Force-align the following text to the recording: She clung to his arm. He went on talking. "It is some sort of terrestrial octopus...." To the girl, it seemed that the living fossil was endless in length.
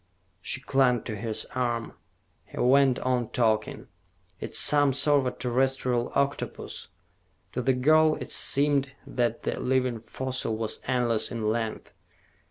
She 0.41 0.61
clung 0.61 1.03
to 1.03 1.15
his 1.15 1.45
arm. 1.53 1.93
He 2.45 2.57
went 2.59 2.97
on 3.01 3.29
talking. 3.29 3.87
"It 4.39 4.53
is 4.53 4.57
some 4.57 4.93
sort 4.93 5.27
of 5.27 5.37
terrestrial 5.37 6.11
octopus...." 6.15 6.87
To 7.53 7.61
the 7.61 7.73
girl, 7.73 8.15
it 8.15 8.31
seemed 8.31 8.93
that 9.05 9.43
the 9.43 9.59
living 9.59 9.99
fossil 9.99 10.57
was 10.57 10.79
endless 10.87 11.31
in 11.31 11.45
length. 11.45 11.93